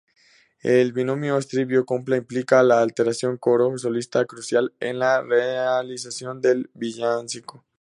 El 0.63 0.93
binomio 0.93 1.37
estribillo-copla 1.41 2.17
implica 2.17 2.63
la 2.63 2.81
alternancia 2.81 3.29
coro-solista, 3.39 4.25
crucial 4.25 4.73
en 4.79 4.97
la 4.97 5.21
realización 5.21 6.41
del 6.41 6.71
villancico. 6.73 7.63